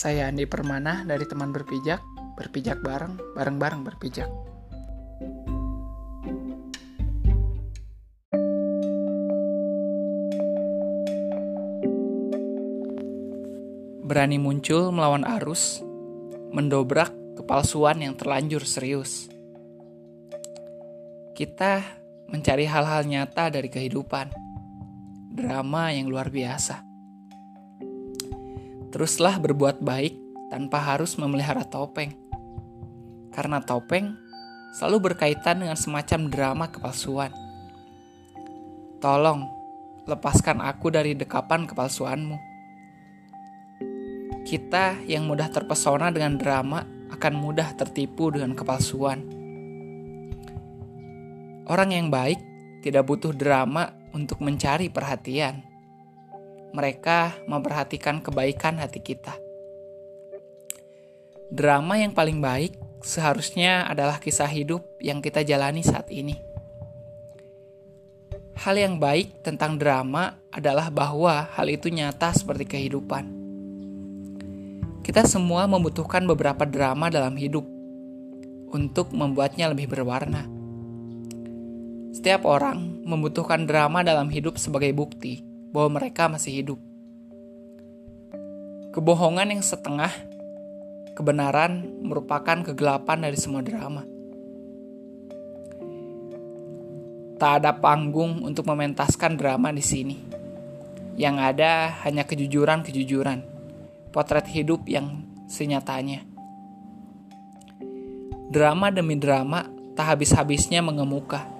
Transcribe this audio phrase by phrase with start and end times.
[0.00, 2.00] Saya Andi Permana dari teman berpijak,
[2.32, 4.32] berpijak bareng, bareng-bareng berpijak.
[14.08, 15.84] Berani muncul melawan arus,
[16.48, 19.28] mendobrak kepalsuan yang terlanjur serius.
[21.36, 21.84] Kita
[22.32, 24.32] mencari hal-hal nyata dari kehidupan,
[25.36, 26.89] drama yang luar biasa.
[28.90, 30.18] Teruslah berbuat baik
[30.50, 32.10] tanpa harus memelihara topeng.
[33.30, 34.18] Karena topeng
[34.74, 37.30] selalu berkaitan dengan semacam drama kepalsuan.
[38.98, 39.46] Tolong,
[40.10, 42.34] lepaskan aku dari dekapan kepalsuanmu.
[44.42, 46.82] Kita yang mudah terpesona dengan drama
[47.14, 49.22] akan mudah tertipu dengan kepalsuan.
[51.70, 52.42] Orang yang baik
[52.82, 55.69] tidak butuh drama untuk mencari perhatian
[56.70, 59.34] mereka memperhatikan kebaikan hati kita.
[61.50, 66.38] Drama yang paling baik seharusnya adalah kisah hidup yang kita jalani saat ini.
[68.54, 73.24] Hal yang baik tentang drama adalah bahwa hal itu nyata seperti kehidupan.
[75.00, 77.64] Kita semua membutuhkan beberapa drama dalam hidup
[78.70, 80.46] untuk membuatnya lebih berwarna.
[82.14, 86.80] Setiap orang membutuhkan drama dalam hidup sebagai bukti bahwa mereka masih hidup.
[88.90, 90.10] Kebohongan yang setengah,
[91.14, 94.02] kebenaran merupakan kegelapan dari semua drama.
[97.38, 100.16] Tak ada panggung untuk mementaskan drama di sini.
[101.16, 103.40] Yang ada hanya kejujuran-kejujuran,
[104.12, 106.26] potret hidup yang senyatanya.
[108.50, 111.59] Drama demi drama tak habis-habisnya mengemuka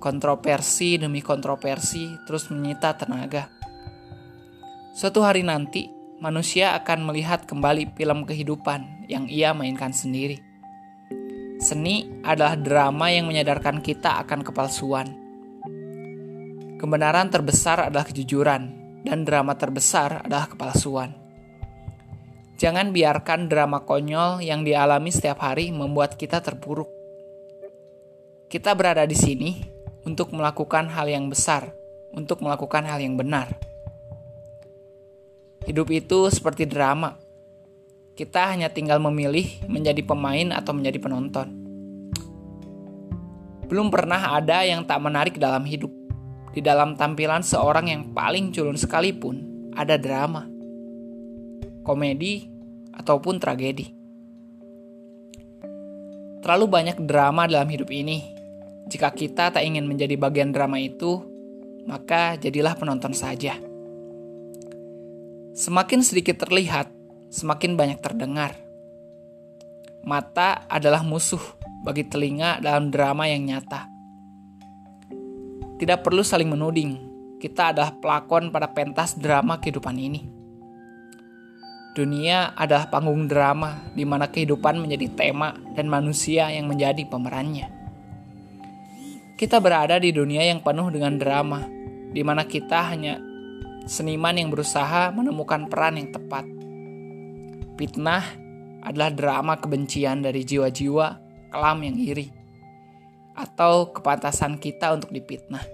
[0.00, 3.52] kontroversi demi kontroversi terus menyita tenaga.
[4.96, 5.86] Suatu hari nanti,
[6.18, 10.40] manusia akan melihat kembali film kehidupan yang ia mainkan sendiri.
[11.60, 15.12] Seni adalah drama yang menyadarkan kita akan kepalsuan.
[16.80, 18.62] Kebenaran terbesar adalah kejujuran,
[19.04, 21.12] dan drama terbesar adalah kepalsuan.
[22.56, 26.88] Jangan biarkan drama konyol yang dialami setiap hari membuat kita terpuruk.
[28.50, 29.69] Kita berada di sini
[30.04, 31.72] untuk melakukan hal yang besar,
[32.14, 33.52] untuk melakukan hal yang benar.
[35.68, 37.20] Hidup itu seperti drama.
[38.16, 41.48] Kita hanya tinggal memilih menjadi pemain atau menjadi penonton.
[43.68, 45.92] Belum pernah ada yang tak menarik dalam hidup.
[46.50, 50.50] Di dalam tampilan seorang yang paling culun sekalipun, ada drama,
[51.86, 52.50] komedi,
[52.90, 53.94] ataupun tragedi.
[56.42, 58.39] Terlalu banyak drama dalam hidup ini
[58.88, 61.20] jika kita tak ingin menjadi bagian drama itu,
[61.84, 63.56] maka jadilah penonton saja.
[65.56, 66.88] Semakin sedikit terlihat,
[67.28, 68.56] semakin banyak terdengar.
[70.00, 71.42] Mata adalah musuh
[71.84, 73.90] bagi telinga dalam drama yang nyata.
[75.76, 76.92] Tidak perlu saling menuding,
[77.40, 80.22] kita adalah pelakon pada pentas drama kehidupan ini.
[81.90, 87.79] Dunia adalah panggung drama di mana kehidupan menjadi tema dan manusia yang menjadi pemerannya.
[89.40, 91.64] Kita berada di dunia yang penuh dengan drama,
[92.12, 93.16] di mana kita hanya
[93.88, 96.44] seniman yang berusaha menemukan peran yang tepat.
[97.80, 98.20] Fitnah
[98.84, 101.06] adalah drama kebencian dari jiwa-jiwa
[101.48, 102.28] kelam yang iri,
[103.32, 105.64] atau kepantasan kita untuk dipitnah.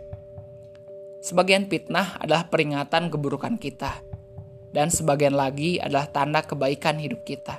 [1.27, 3.99] Sebagian fitnah adalah peringatan keburukan kita,
[4.71, 7.59] dan sebagian lagi adalah tanda kebaikan hidup kita.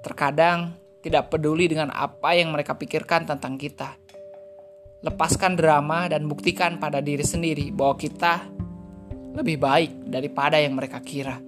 [0.00, 4.07] Terkadang tidak peduli dengan apa yang mereka pikirkan tentang kita
[5.02, 8.42] lepaskan drama dan buktikan pada diri sendiri bahwa kita
[9.38, 11.47] lebih baik daripada yang mereka kira.